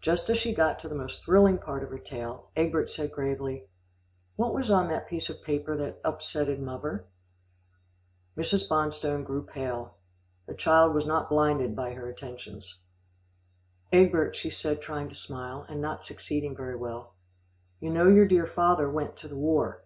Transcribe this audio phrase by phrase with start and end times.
[0.00, 3.66] Just as she got to the most thrilling part of her tale, Egbert said gravely,
[4.36, 7.06] "What was on that piece of paper that upsetted muvver?"
[8.36, 8.68] Mrs.
[8.68, 9.96] Bonstone grew pale.
[10.46, 12.76] The child was not blinded by her attentions.
[13.92, 17.14] "Egbert," she said trying to smile, and not succeeding very well,
[17.80, 19.82] "you know your dear father went to the war."